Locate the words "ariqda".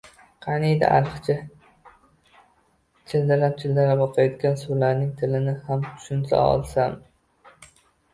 0.99-1.33